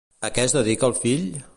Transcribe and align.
A 0.29 0.31
què 0.37 0.45
es 0.49 0.55
dedica 0.59 0.91
el 0.91 0.99
fill? 1.05 1.31